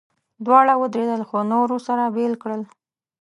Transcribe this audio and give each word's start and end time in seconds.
دواړه 0.45 0.73
ودرېدل، 0.81 1.21
خو 1.29 1.37
نورو 1.53 1.75
سره 1.87 2.03
بېل 2.15 2.33
کړل. 2.43 2.61